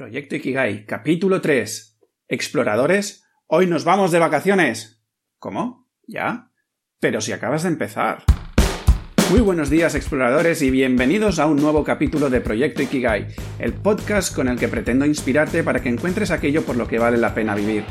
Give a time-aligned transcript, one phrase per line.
[0.00, 2.00] Proyecto Ikigai, capítulo 3.
[2.26, 5.04] Exploradores, hoy nos vamos de vacaciones.
[5.38, 5.90] ¿Cómo?
[6.06, 6.52] ¿Ya?
[7.00, 8.24] Pero si acabas de empezar.
[9.30, 13.26] Muy buenos días exploradores y bienvenidos a un nuevo capítulo de Proyecto Ikigai,
[13.58, 17.18] el podcast con el que pretendo inspirarte para que encuentres aquello por lo que vale
[17.18, 17.84] la pena vivir.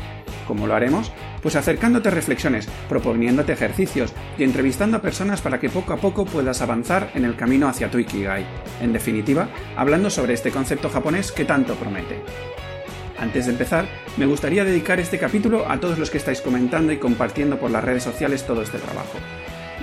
[0.48, 1.12] ¿Cómo lo haremos?
[1.42, 6.60] Pues acercándote reflexiones, proponiéndote ejercicios y entrevistando a personas para que poco a poco puedas
[6.60, 8.46] avanzar en el camino hacia tu Ikigai.
[8.80, 12.22] En definitiva, hablando sobre este concepto japonés que tanto promete.
[13.18, 16.98] Antes de empezar, me gustaría dedicar este capítulo a todos los que estáis comentando y
[16.98, 19.18] compartiendo por las redes sociales todo este trabajo.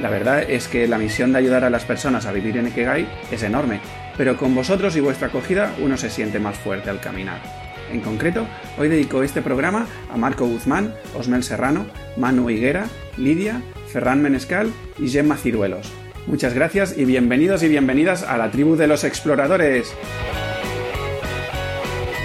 [0.02, 3.08] La verdad es que la misión de ayudar a las personas a vivir en Ikigai
[3.32, 3.80] es enorme,
[4.16, 7.67] pero con vosotros y vuestra acogida uno se siente más fuerte al caminar.
[7.92, 8.46] En concreto,
[8.78, 11.86] hoy dedico este programa a Marco Guzmán, Osmel Serrano,
[12.18, 15.92] Manu Higuera, Lidia, Ferran Menescal y Gemma Ciruelos.
[16.26, 19.94] Muchas gracias y bienvenidos y bienvenidas a la tribu de los exploradores.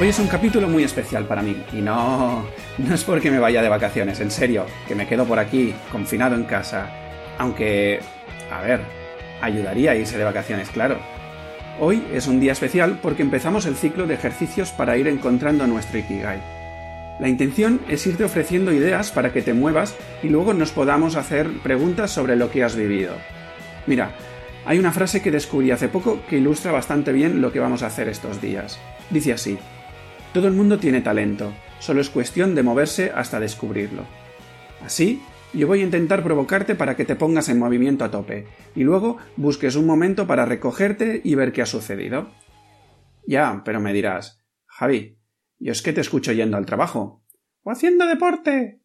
[0.00, 2.44] Hoy es un capítulo muy especial para mí y no,
[2.78, 6.34] no es porque me vaya de vacaciones, en serio, que me quedo por aquí, confinado
[6.34, 6.90] en casa,
[7.38, 8.00] aunque,
[8.50, 8.80] a ver,
[9.40, 10.98] ayudaría a irse de vacaciones, claro.
[11.80, 15.98] Hoy es un día especial porque empezamos el ciclo de ejercicios para ir encontrando nuestro
[15.98, 16.40] Ikigai.
[17.18, 21.50] La intención es irte ofreciendo ideas para que te muevas y luego nos podamos hacer
[21.62, 23.14] preguntas sobre lo que has vivido.
[23.86, 24.12] Mira,
[24.66, 27.86] hay una frase que descubrí hace poco que ilustra bastante bien lo que vamos a
[27.86, 28.78] hacer estos días.
[29.10, 29.58] Dice así,
[30.34, 34.04] todo el mundo tiene talento, solo es cuestión de moverse hasta descubrirlo.
[34.84, 35.22] Así,
[35.52, 39.18] yo voy a intentar provocarte para que te pongas en movimiento a tope, y luego
[39.36, 42.30] busques un momento para recogerte y ver qué ha sucedido.
[43.26, 45.18] Ya, pero me dirás, Javi,
[45.58, 47.24] yo es que te escucho yendo al trabajo.
[47.62, 48.82] O haciendo deporte.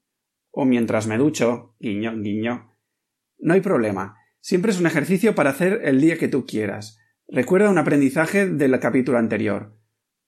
[0.52, 1.76] O mientras me ducho.
[1.80, 2.72] Guiño, guiño.
[3.40, 4.16] No hay problema.
[4.40, 7.00] Siempre es un ejercicio para hacer el día que tú quieras.
[7.28, 9.76] Recuerda un aprendizaje del capítulo anterior.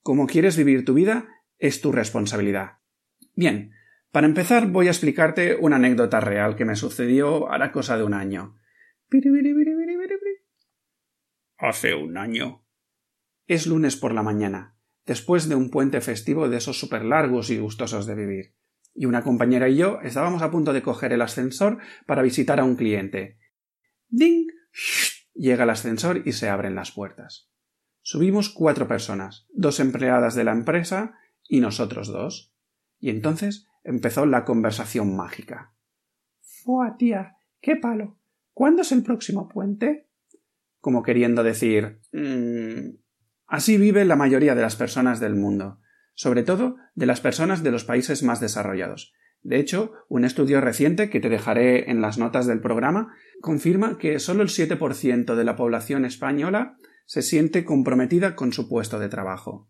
[0.02, 2.78] Como quieres vivir tu vida es tu responsabilidad.
[3.36, 3.72] Bien,
[4.12, 8.14] para empezar, voy a explicarte una anécdota real que me sucedió la cosa de un
[8.14, 8.56] año.
[11.56, 12.64] Hace un año.
[13.46, 14.76] Es lunes por la mañana,
[15.06, 18.54] después de un puente festivo de esos súper largos y gustosos de vivir.
[18.94, 22.64] Y una compañera y yo estábamos a punto de coger el ascensor para visitar a
[22.64, 23.38] un cliente.
[24.08, 24.48] ¡Ding!
[25.34, 27.50] Llega el ascensor y se abren las puertas.
[28.02, 32.52] Subimos cuatro personas, dos empleadas de la empresa y nosotros dos.
[32.98, 35.74] Y entonces empezó la conversación mágica.
[36.40, 38.18] Fua, tía, qué palo.
[38.52, 40.08] ¿Cuándo es el próximo puente?
[40.80, 42.00] Como queriendo decir.
[42.12, 42.96] Mm,
[43.46, 45.80] así vive la mayoría de las personas del mundo,
[46.14, 49.12] sobre todo de las personas de los países más desarrollados.
[49.42, 54.18] De hecho, un estudio reciente que te dejaré en las notas del programa confirma que
[54.18, 56.76] solo el 7% de la población española
[57.06, 59.68] se siente comprometida con su puesto de trabajo.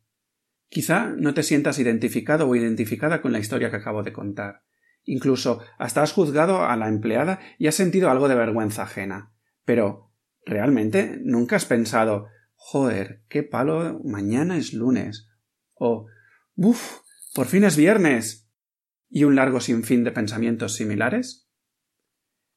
[0.71, 4.63] Quizá no te sientas identificado o identificada con la historia que acabo de contar.
[5.05, 9.35] Incluso hasta has juzgado a la empleada y has sentido algo de vergüenza ajena.
[9.65, 10.13] Pero,
[10.47, 15.29] ¿realmente nunca has pensado joder, qué palo, mañana es lunes?
[15.75, 16.07] o
[16.55, 17.01] ¡buf!
[17.35, 18.49] por fin es viernes.
[19.09, 21.49] y un largo sinfín de pensamientos similares?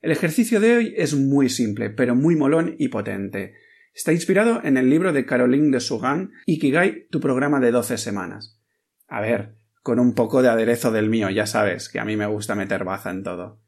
[0.01, 3.55] El ejercicio de hoy es muy simple, pero muy molón y potente.
[3.93, 8.59] Está inspirado en el libro de Caroline de Sugan, Ikigai, tu programa de 12 semanas.
[9.07, 12.25] A ver, con un poco de aderezo del mío, ya sabes, que a mí me
[12.25, 13.61] gusta meter baza en todo.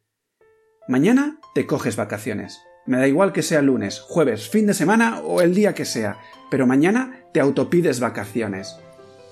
[0.87, 2.59] Mañana te coges vacaciones.
[2.87, 6.17] Me da igual que sea lunes, jueves, fin de semana o el día que sea,
[6.49, 8.77] pero mañana te autopides vacaciones.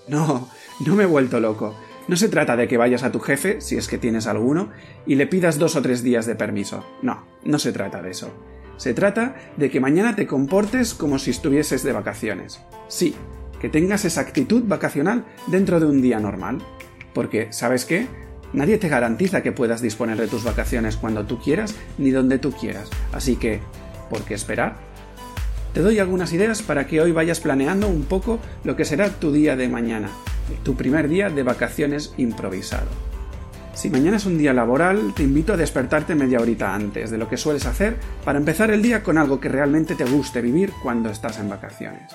[0.07, 0.49] No,
[0.85, 1.75] no me he vuelto loco.
[2.07, 4.71] No se trata de que vayas a tu jefe, si es que tienes alguno,
[5.07, 6.85] y le pidas dos o tres días de permiso.
[7.01, 8.52] No, no se trata de eso.
[8.77, 12.61] Se trata de que mañana te comportes como si estuvieses de vacaciones.
[12.87, 13.15] Sí,
[13.59, 16.57] que tengas esa actitud vacacional dentro de un día normal.
[17.13, 18.07] Porque, ¿sabes qué?
[18.51, 22.51] Nadie te garantiza que puedas disponer de tus vacaciones cuando tú quieras ni donde tú
[22.51, 22.89] quieras.
[23.11, 23.61] Así que,
[24.09, 24.75] ¿por qué esperar?
[25.73, 29.31] Te doy algunas ideas para que hoy vayas planeando un poco lo que será tu
[29.31, 30.09] día de mañana,
[30.63, 33.12] tu primer día de vacaciones improvisado.
[33.73, 37.27] Si mañana es un día laboral, te invito a despertarte media horita antes de lo
[37.27, 41.09] que sueles hacer para empezar el día con algo que realmente te guste vivir cuando
[41.09, 42.13] estás en vacaciones.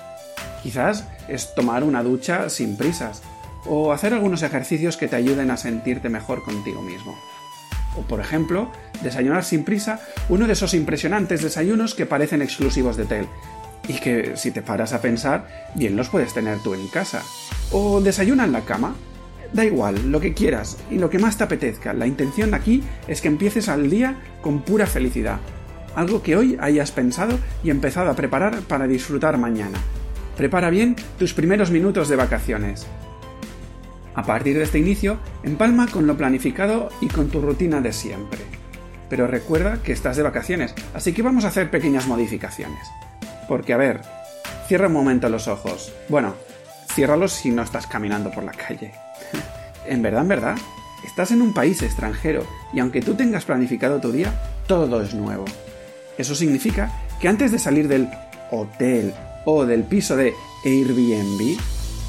[0.63, 3.21] Quizás es tomar una ducha sin prisas,
[3.65, 7.19] o hacer algunos ejercicios que te ayuden a sentirte mejor contigo mismo.
[7.97, 8.71] O por ejemplo,
[9.03, 13.27] desayunar sin prisa uno de esos impresionantes desayunos que parecen exclusivos de Tel,
[13.87, 17.21] y que si te paras a pensar, bien los puedes tener tú en casa.
[17.71, 18.95] O desayuna en la cama,
[19.53, 21.93] Da igual, lo que quieras y lo que más te apetezca.
[21.93, 25.39] La intención aquí es que empieces al día con pura felicidad.
[25.95, 29.79] Algo que hoy hayas pensado y empezado a preparar para disfrutar mañana.
[30.37, 32.85] Prepara bien tus primeros minutos de vacaciones.
[34.15, 38.39] A partir de este inicio, empalma con lo planificado y con tu rutina de siempre.
[39.09, 42.87] Pero recuerda que estás de vacaciones, así que vamos a hacer pequeñas modificaciones.
[43.47, 44.01] Porque, a ver,
[44.67, 45.91] cierra un momento los ojos.
[46.09, 46.35] Bueno,
[46.99, 48.91] ciérralos si no estás caminando por la calle.
[49.87, 50.57] en verdad, en verdad,
[51.05, 54.33] estás en un país extranjero y aunque tú tengas planificado tu día,
[54.67, 55.45] todo es nuevo.
[56.17, 56.91] Eso significa
[57.21, 58.09] que antes de salir del
[58.51, 59.13] hotel
[59.45, 60.33] o del piso de
[60.65, 61.57] Airbnb,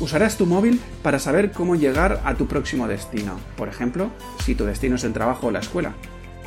[0.00, 3.38] usarás tu móvil para saber cómo llegar a tu próximo destino.
[3.56, 4.10] Por ejemplo,
[4.44, 5.94] si tu destino es el trabajo o la escuela.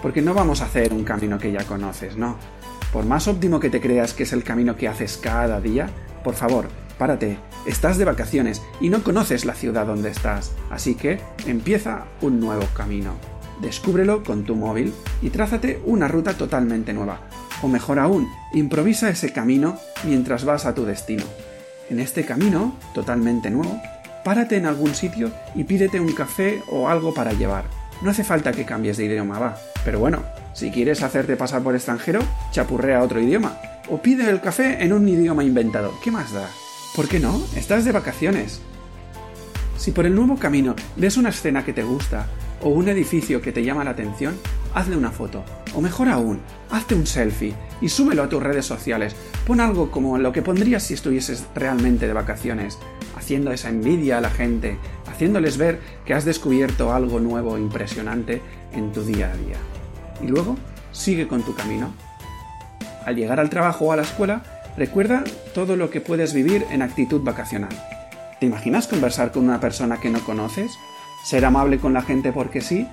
[0.01, 2.37] Porque no vamos a hacer un camino que ya conoces, no.
[2.91, 5.89] Por más óptimo que te creas que es el camino que haces cada día,
[6.25, 6.67] por favor,
[6.97, 12.39] párate, estás de vacaciones y no conoces la ciudad donde estás, así que empieza un
[12.39, 13.13] nuevo camino.
[13.61, 17.21] Descúbrelo con tu móvil y trázate una ruta totalmente nueva.
[17.61, 21.23] O mejor aún, improvisa ese camino mientras vas a tu destino.
[21.89, 23.81] En este camino, totalmente nuevo,
[24.23, 27.65] párate en algún sitio y pídete un café o algo para llevar.
[28.01, 29.57] No hace falta que cambies de idioma, va.
[29.85, 30.23] Pero bueno,
[30.53, 32.19] si quieres hacerte pasar por extranjero,
[32.51, 33.57] chapurrea otro idioma.
[33.89, 35.93] O pide el café en un idioma inventado.
[36.03, 36.49] ¿Qué más da?
[36.95, 37.41] ¿Por qué no?
[37.55, 38.61] Estás de vacaciones.
[39.77, 42.27] Si por el nuevo camino ves una escena que te gusta
[42.61, 44.35] o un edificio que te llama la atención,
[44.75, 45.43] hazle una foto.
[45.73, 49.15] O mejor aún, hazte un selfie y súbelo a tus redes sociales.
[49.47, 52.77] Pon algo como lo que pondrías si estuvieses realmente de vacaciones,
[53.17, 58.43] haciendo esa envidia a la gente, haciéndoles ver que has descubierto algo nuevo e impresionante
[58.71, 59.57] en tu día a día.
[60.21, 60.57] Y luego,
[60.91, 61.91] sigue con tu camino.
[63.03, 65.23] Al llegar al trabajo o a la escuela, recuerda
[65.53, 67.71] todo lo que puedes vivir en actitud vacacional.
[68.39, 70.71] ¿Te imaginas conversar con una persona que no conoces?
[71.25, 72.87] ¿Ser amable con la gente porque sí?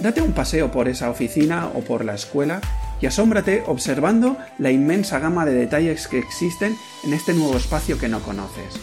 [0.00, 2.60] Date un paseo por esa oficina o por la escuela
[3.00, 8.08] y asómbrate observando la inmensa gama de detalles que existen en este nuevo espacio que
[8.08, 8.78] no conoces.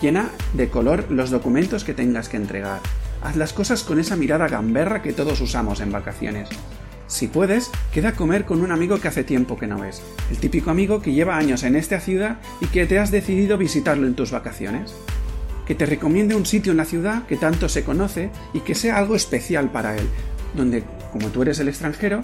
[0.00, 2.80] Llena de color los documentos que tengas que entregar.
[3.22, 6.48] Haz las cosas con esa mirada gamberra que todos usamos en vacaciones.
[7.10, 10.00] Si puedes, queda a comer con un amigo que hace tiempo que no ves.
[10.30, 14.06] El típico amigo que lleva años en esta ciudad y que te has decidido visitarlo
[14.06, 14.94] en tus vacaciones.
[15.66, 18.96] Que te recomiende un sitio en la ciudad que tanto se conoce y que sea
[18.96, 20.08] algo especial para él,
[20.54, 22.22] donde, como tú eres el extranjero,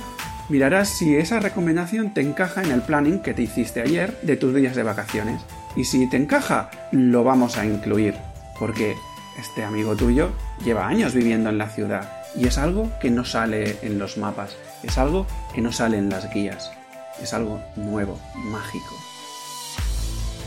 [0.49, 4.55] mirarás si esa recomendación te encaja en el planning que te hiciste ayer de tus
[4.55, 5.43] días de vacaciones.
[5.75, 8.15] Y si te encaja, lo vamos a incluir,
[8.57, 8.95] porque
[9.37, 10.31] este amigo tuyo
[10.65, 14.57] lleva años viviendo en la ciudad y es algo que no sale en los mapas,
[14.83, 16.71] es algo que no sale en las guías,
[17.23, 18.95] es algo nuevo, mágico.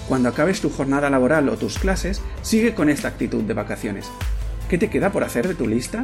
[0.07, 4.09] Cuando acabes tu jornada laboral o tus clases, sigue con esta actitud de vacaciones.
[4.67, 6.03] ¿Qué te queda por hacer de tu lista?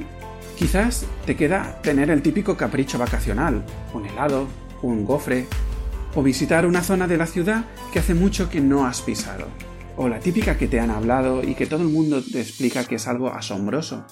[0.57, 4.48] Quizás te queda tener el típico capricho vacacional, un helado,
[4.83, 5.48] un gofre,
[6.16, 9.48] o visitar una zona de la ciudad que hace mucho que no has pisado,
[9.98, 12.95] o la típica que te han hablado y que todo el mundo te explica que
[12.95, 14.06] es algo asombroso.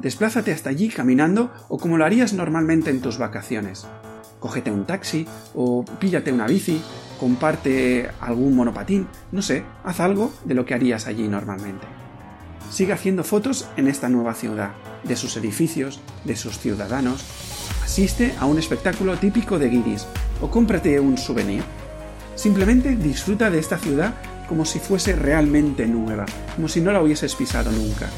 [0.00, 3.86] Desplázate hasta allí caminando o como lo harías normalmente en tus vacaciones.
[4.38, 6.80] Cógete un taxi o píllate una bici,
[7.18, 11.86] comparte algún monopatín, no sé, haz algo de lo que harías allí normalmente.
[12.70, 14.70] Sigue haciendo fotos en esta nueva ciudad,
[15.04, 17.22] de sus edificios, de sus ciudadanos.
[17.84, 20.06] Asiste a un espectáculo típico de guiris
[20.40, 21.62] o cómprate un souvenir.
[22.36, 24.14] Simplemente disfruta de esta ciudad
[24.48, 26.24] como si fuese realmente nueva,
[26.56, 28.08] como si no la hubieses pisado nunca.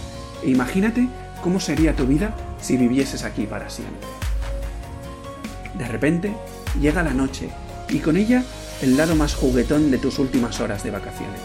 [0.44, 1.08] E imagínate
[1.43, 4.09] cómo sería tu vida si vivieses aquí para siempre.
[5.75, 6.35] De repente
[6.81, 7.50] llega la noche
[7.88, 8.43] y con ella
[8.81, 11.40] el lado más juguetón de tus últimas horas de vacaciones.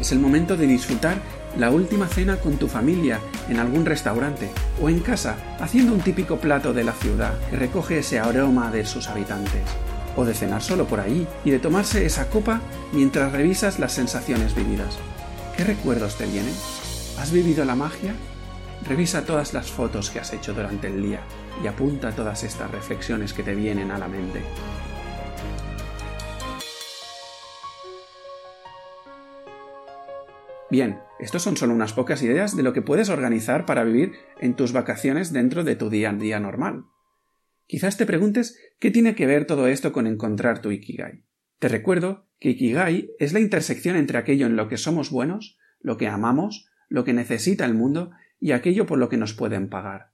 [0.00, 1.16] Es el momento de disfrutar
[1.58, 4.50] la última cena con tu familia en algún restaurante
[4.80, 8.84] o en casa haciendo un típico plato de la ciudad que recoge ese aroma de
[8.84, 9.62] sus habitantes.
[10.16, 12.60] O de cenar solo por ahí y de tomarse esa copa
[12.92, 14.98] mientras revisas las sensaciones vividas.
[15.56, 16.54] ¿Qué recuerdos te vienen?
[17.18, 18.14] ¿Has vivido la magia?
[18.86, 21.20] Revisa todas las fotos que has hecho durante el día
[21.62, 24.40] y apunta todas estas reflexiones que te vienen a la mente.
[30.68, 34.56] Bien, estos son solo unas pocas ideas de lo que puedes organizar para vivir en
[34.56, 36.86] tus vacaciones dentro de tu día a día normal.
[37.66, 41.24] Quizás te preguntes qué tiene que ver todo esto con encontrar tu Ikigai.
[41.58, 45.96] Te recuerdo que Ikigai es la intersección entre aquello en lo que somos buenos, lo
[45.96, 48.10] que amamos, lo que necesita el mundo
[48.42, 50.10] y aquello por lo que nos pueden pagar.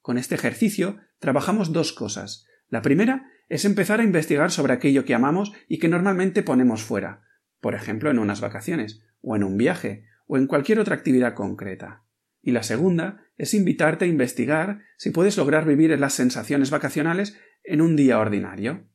[0.00, 2.44] Con este ejercicio trabajamos dos cosas.
[2.68, 7.22] La primera es empezar a investigar sobre aquello que amamos y que normalmente ponemos fuera,
[7.60, 12.02] por ejemplo en unas vacaciones, o en un viaje, o en cualquier otra actividad concreta.
[12.42, 17.80] Y la segunda es invitarte a investigar si puedes lograr vivir las sensaciones vacacionales en
[17.80, 18.88] un día ordinario.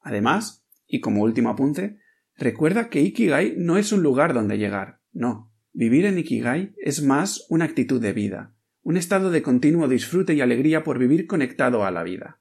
[0.00, 1.98] Además, y como último apunte,
[2.36, 5.51] recuerda que Ikigai no es un lugar donde llegar, no.
[5.74, 8.54] Vivir en Ikigai es más una actitud de vida.
[8.84, 12.40] un estado de continuo disfrute y alegría por vivir conectado a la vida.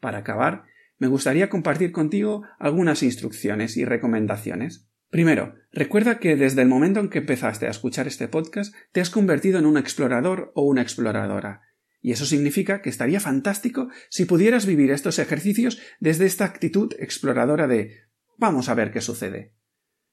[0.00, 0.64] Para acabar,
[0.98, 4.88] me gustaría compartir contigo algunas instrucciones y recomendaciones.
[5.10, 9.10] Primero, recuerda que desde el momento en que empezaste a escuchar este podcast te has
[9.10, 11.60] convertido en un explorador o una exploradora,
[12.00, 17.66] y eso significa que estaría fantástico si pudieras vivir estos ejercicios desde esta actitud exploradora
[17.66, 18.00] de
[18.38, 19.54] vamos a ver qué sucede.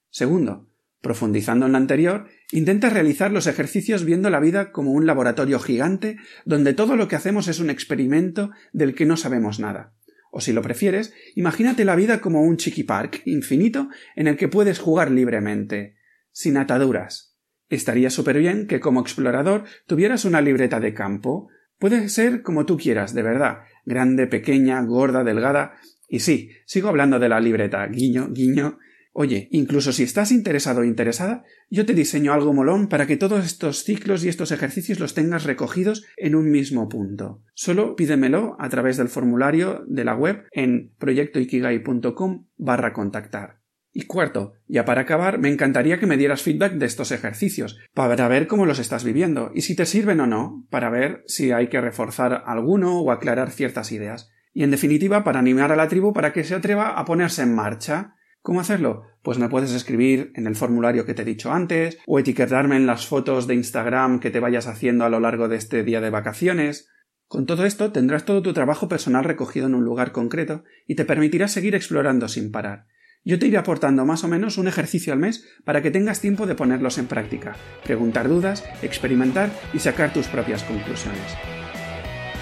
[0.10, 0.71] Segundo,
[1.02, 6.18] profundizando en lo anterior, intenta realizar los ejercicios viendo la vida como un laboratorio gigante
[6.46, 9.94] donde todo lo que hacemos es un experimento del que no sabemos nada.
[10.32, 14.48] O si lo prefieres, imagínate la vida como un chiqui park infinito en el que
[14.48, 15.96] puedes jugar libremente,
[16.32, 17.36] sin ataduras.
[17.68, 21.50] Estaría súper bien que como explorador tuvieras una libreta de campo,
[21.82, 25.78] Puede ser como tú quieras, de verdad, grande, pequeña, gorda, delgada.
[26.08, 28.78] Y sí, sigo hablando de la libreta, guiño, guiño.
[29.14, 33.46] Oye, incluso si estás interesado o interesada, yo te diseño algo molón para que todos
[33.46, 37.44] estos ciclos y estos ejercicios los tengas recogidos en un mismo punto.
[37.54, 43.62] Solo pídemelo a través del formulario de la web en proyectoikigai.com barra contactar.
[43.94, 48.28] Y cuarto, ya para acabar, me encantaría que me dieras feedback de estos ejercicios, para
[48.30, 51.68] ver cómo los estás viviendo y si te sirven o no, para ver si hay
[51.68, 54.32] que reforzar alguno o aclarar ciertas ideas.
[54.54, 57.54] Y en definitiva, para animar a la tribu para que se atreva a ponerse en
[57.54, 58.16] marcha.
[58.42, 59.04] ¿Cómo hacerlo?
[59.22, 62.88] Pues me puedes escribir en el formulario que te he dicho antes, o etiquetarme en
[62.88, 66.10] las fotos de Instagram que te vayas haciendo a lo largo de este día de
[66.10, 66.90] vacaciones.
[67.28, 71.06] Con todo esto tendrás todo tu trabajo personal recogido en un lugar concreto y te
[71.06, 72.88] permitirá seguir explorando sin parar.
[73.24, 76.48] Yo te iré aportando más o menos un ejercicio al mes para que tengas tiempo
[76.48, 81.38] de ponerlos en práctica, preguntar dudas, experimentar y sacar tus propias conclusiones.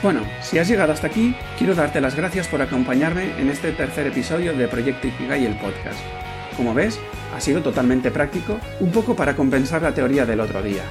[0.01, 4.07] Bueno, si has llegado hasta aquí, quiero darte las gracias por acompañarme en este tercer
[4.07, 5.99] episodio de Proyecto Ikigai el podcast.
[6.55, 6.97] Como ves,
[7.35, 10.83] ha sido totalmente práctico, un poco para compensar la teoría del otro día.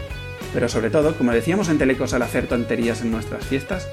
[0.52, 3.88] Pero sobre todo, como decíamos en Telecos al hacer tonterías en nuestras fiestas,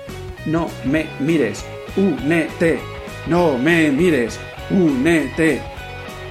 [0.46, 1.64] no me mires,
[1.96, 2.80] únete,
[3.28, 4.38] no me mires,
[4.70, 5.62] únete.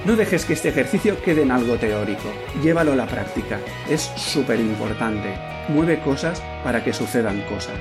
[0.05, 4.59] No dejes que este ejercicio quede en algo teórico, llévalo a la práctica, es súper
[4.59, 5.33] importante.
[5.69, 7.73] Mueve cosas para que sucedan cosas.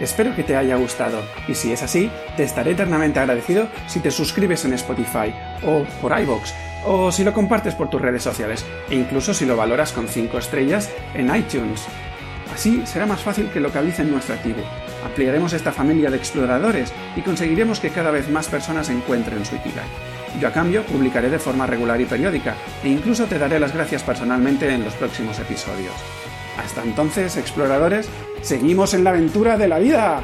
[0.00, 4.10] Espero que te haya gustado y si es así, te estaré eternamente agradecido si te
[4.10, 5.34] suscribes en Spotify
[5.64, 6.52] o por iVoox
[6.86, 10.38] o si lo compartes por tus redes sociales e incluso si lo valoras con 5
[10.38, 11.82] estrellas en iTunes.
[12.52, 14.60] Así será más fácil que localicen nuestra tribu.
[15.04, 19.86] Ampliaremos esta familia de exploradores y conseguiremos que cada vez más personas encuentren su Ikigai.
[20.40, 24.02] Yo a cambio publicaré de forma regular y periódica e incluso te daré las gracias
[24.02, 25.94] personalmente en los próximos episodios.
[26.58, 28.08] Hasta entonces, exploradores,
[28.42, 30.22] seguimos en la aventura de la vida.